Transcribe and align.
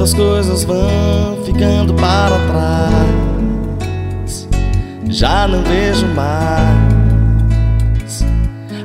Quantas 0.00 0.14
coisas 0.14 0.64
vão 0.64 1.44
ficando 1.44 1.92
para 1.92 2.38
trás, 2.48 4.48
já 5.10 5.46
não 5.46 5.62
vejo 5.62 6.06
mais 6.14 6.74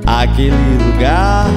aquele 0.06 0.58
lugar. 0.84 1.48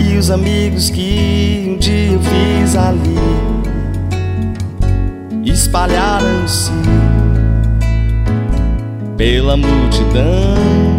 E 0.00 0.16
os 0.16 0.30
amigos 0.30 0.88
que 0.88 1.66
um 1.68 1.76
dia 1.76 2.12
eu 2.12 2.20
fiz 2.22 2.74
ali 2.74 3.18
espalharam-se 5.44 6.72
pela 9.18 9.58
multidão. 9.58 10.91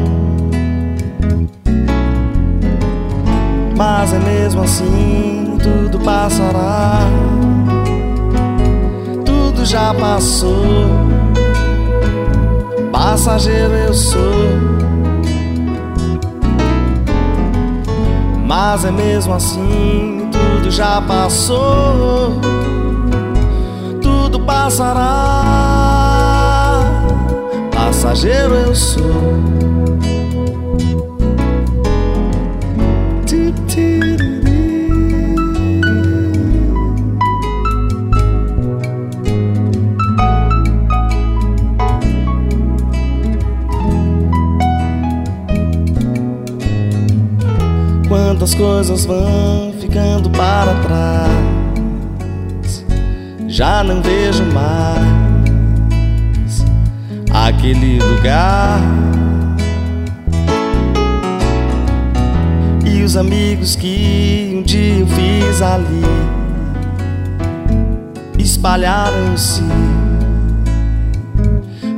Mas 4.03 4.11
é 4.11 4.19
mesmo 4.19 4.61
assim, 4.63 5.57
tudo 5.63 5.97
passará. 5.97 7.07
Tudo 9.25 9.65
já 9.65 9.93
passou. 9.93 10.89
Passageiro 12.91 13.73
eu 13.73 13.93
sou. 13.93 14.19
Mas 18.45 18.83
é 18.83 18.91
mesmo 18.91 19.35
assim, 19.35 20.29
tudo 20.33 20.69
já 20.69 21.01
passou. 21.03 22.41
Tudo 24.01 24.41
passará. 24.41 25.05
Passageiro 27.73 28.53
eu 28.53 28.75
sou. 28.75 29.72
Quantas 48.43 48.55
coisas 48.55 49.05
vão 49.05 49.73
ficando 49.79 50.29
para 50.29 50.73
trás, 50.81 51.31
já 53.47 53.81
não 53.81 54.01
vejo 54.01 54.43
mais 54.51 55.05
aquele 57.31 57.99
lugar. 58.03 58.81
E 62.85 63.01
os 63.01 63.15
amigos 63.15 63.77
que 63.77 64.57
um 64.57 64.63
dia 64.63 64.99
eu 64.99 65.07
fiz 65.07 65.61
ali 65.61 66.03
espalharam-se, 68.37 69.63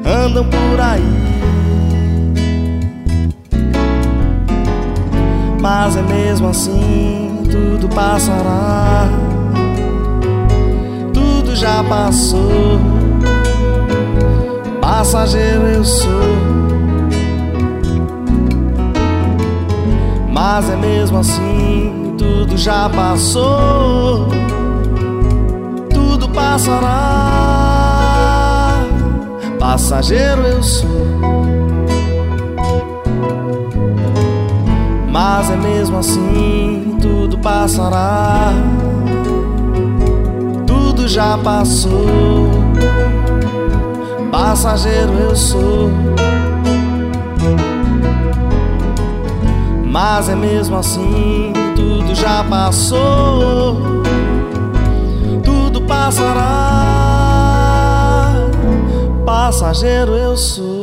andam 0.06 0.46
por 0.46 0.80
aí 0.80 1.25
Mas 5.86 5.96
é 5.98 6.02
mesmo 6.02 6.50
assim, 6.50 7.44
tudo 7.44 7.88
passará. 7.90 9.08
Tudo 11.14 11.56
já 11.56 11.84
passou. 11.84 12.80
Passageiro 14.82 15.68
eu 15.68 15.86
sou. 15.86 16.10
Mas 20.34 20.72
é 20.72 20.76
mesmo 20.76 21.20
assim, 21.20 22.16
tudo 22.18 22.58
já 22.58 22.90
passou. 22.90 24.28
Tudo 25.94 26.28
passará. 26.30 26.90
Passageiro 29.60 30.42
eu 30.48 30.64
sou. 30.64 31.35
Mas 35.48 35.54
é 35.54 35.58
mesmo 35.58 35.98
assim, 36.00 36.98
tudo 37.00 37.38
passará. 37.38 38.52
Tudo 40.66 41.08
já 41.08 41.38
passou. 41.38 42.50
Passageiro 44.32 45.14
eu 45.14 45.36
sou. 45.36 45.92
Mas 49.84 50.30
é 50.30 50.36
mesmo 50.36 50.78
assim, 50.78 51.54
tudo 51.76 52.16
já 52.16 52.44
passou. 52.46 54.02
Tudo 55.44 55.80
passará. 55.82 56.42
Passageiro 59.24 60.16
eu 60.16 60.36
sou. 60.36 60.75